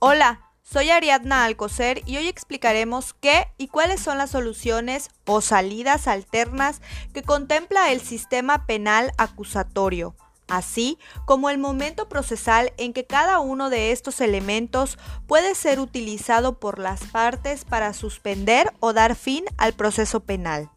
[0.00, 6.06] Hola, soy Ariadna Alcocer y hoy explicaremos qué y cuáles son las soluciones o salidas
[6.06, 6.80] alternas
[7.12, 10.14] que contempla el sistema penal acusatorio,
[10.46, 16.60] así como el momento procesal en que cada uno de estos elementos puede ser utilizado
[16.60, 20.70] por las partes para suspender o dar fin al proceso penal.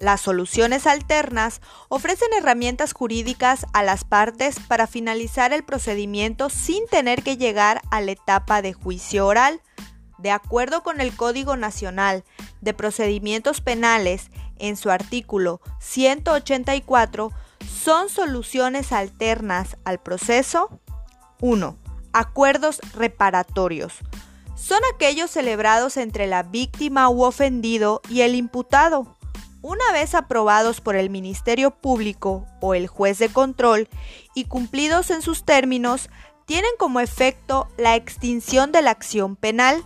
[0.00, 1.60] Las soluciones alternas
[1.90, 8.00] ofrecen herramientas jurídicas a las partes para finalizar el procedimiento sin tener que llegar a
[8.00, 9.60] la etapa de juicio oral.
[10.16, 12.24] De acuerdo con el Código Nacional
[12.62, 17.30] de Procedimientos Penales, en su artículo 184,
[17.68, 20.80] son soluciones alternas al proceso
[21.42, 21.76] 1.
[22.14, 23.98] Acuerdos reparatorios.
[24.56, 29.19] Son aquellos celebrados entre la víctima u ofendido y el imputado
[29.62, 33.88] una vez aprobados por el Ministerio Público o el juez de control
[34.34, 36.08] y cumplidos en sus términos,
[36.46, 39.84] tienen como efecto la extinción de la acción penal.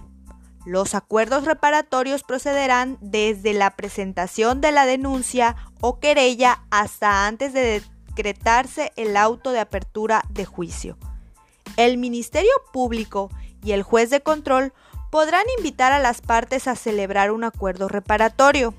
[0.65, 7.83] Los acuerdos reparatorios procederán desde la presentación de la denuncia o querella hasta antes de
[8.09, 10.97] decretarse el auto de apertura de juicio.
[11.77, 13.31] El Ministerio Público
[13.63, 14.73] y el juez de control
[15.11, 18.75] podrán invitar a las partes a celebrar un acuerdo reparatorio.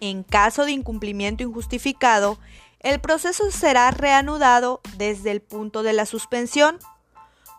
[0.00, 2.38] En caso de incumplimiento injustificado,
[2.80, 6.78] el proceso será reanudado desde el punto de la suspensión.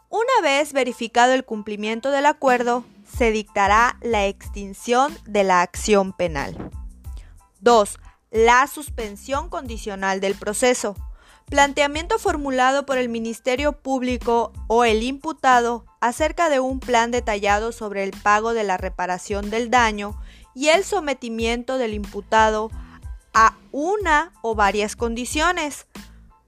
[0.09, 2.86] Una vez verificado el cumplimiento del acuerdo,
[3.17, 6.72] se dictará la extinción de la acción penal.
[7.60, 8.00] 2.
[8.32, 10.95] La suspensión condicional del proceso.
[11.45, 18.04] Planteamiento formulado por el Ministerio Público o el imputado acerca de un plan detallado sobre
[18.04, 20.20] el pago de la reparación del daño
[20.55, 22.72] y el sometimiento del imputado
[23.33, 25.88] a una o varias condiciones.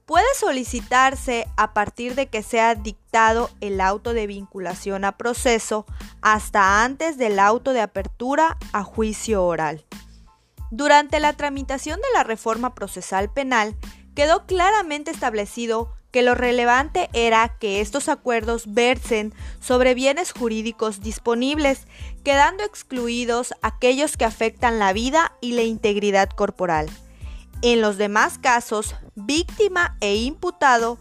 [0.04, 5.86] Puede solicitarse a partir de que sea dictado el auto de vinculación a proceso
[6.20, 9.86] hasta antes del auto de apertura a juicio oral.
[10.70, 13.76] Durante la tramitación de la reforma procesal penal,
[14.14, 21.86] quedó claramente establecido que lo relevante era que estos acuerdos versen sobre bienes jurídicos disponibles,
[22.22, 26.88] quedando excluidos aquellos que afectan la vida y la integridad corporal.
[27.62, 30.98] En los demás casos, víctima e imputado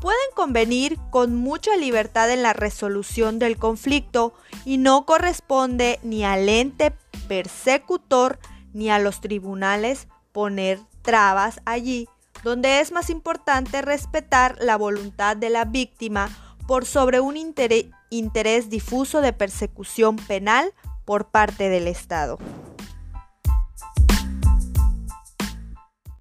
[0.00, 4.32] pueden convenir con mucha libertad en la resolución del conflicto
[4.64, 6.92] y no corresponde ni al ente
[7.28, 8.38] persecutor
[8.72, 12.08] ni a los tribunales poner trabas allí
[12.44, 16.28] donde es más importante respetar la voluntad de la víctima
[16.68, 20.72] por sobre un interés, difuso de persecución penal
[21.04, 22.38] por parte del Estado.